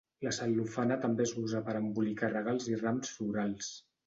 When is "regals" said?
2.33-2.67